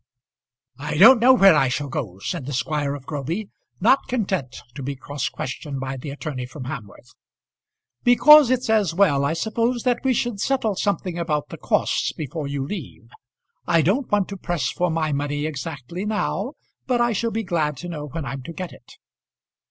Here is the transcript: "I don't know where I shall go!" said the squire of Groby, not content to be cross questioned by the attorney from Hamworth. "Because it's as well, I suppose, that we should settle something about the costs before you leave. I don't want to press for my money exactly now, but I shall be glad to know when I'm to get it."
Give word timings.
"I 0.79 0.97
don't 0.97 1.19
know 1.19 1.33
where 1.35 1.53
I 1.53 1.67
shall 1.67 1.87
go!" 1.87 2.17
said 2.17 2.47
the 2.47 2.53
squire 2.53 2.95
of 2.95 3.05
Groby, 3.05 3.51
not 3.79 4.07
content 4.07 4.63
to 4.73 4.81
be 4.81 4.95
cross 4.95 5.29
questioned 5.29 5.79
by 5.79 5.95
the 5.95 6.09
attorney 6.09 6.47
from 6.47 6.63
Hamworth. 6.63 7.13
"Because 8.03 8.49
it's 8.49 8.67
as 8.67 8.95
well, 8.95 9.23
I 9.23 9.33
suppose, 9.33 9.83
that 9.83 10.03
we 10.03 10.15
should 10.15 10.39
settle 10.39 10.75
something 10.75 11.19
about 11.19 11.49
the 11.49 11.57
costs 11.57 12.13
before 12.13 12.47
you 12.47 12.65
leave. 12.65 13.11
I 13.67 13.83
don't 13.83 14.11
want 14.11 14.27
to 14.29 14.37
press 14.37 14.71
for 14.71 14.89
my 14.89 15.11
money 15.11 15.45
exactly 15.45 16.03
now, 16.03 16.53
but 16.87 16.99
I 16.99 17.13
shall 17.13 17.29
be 17.29 17.43
glad 17.43 17.77
to 17.77 17.87
know 17.87 18.07
when 18.07 18.25
I'm 18.25 18.41
to 18.41 18.53
get 18.53 18.73
it." 18.73 18.93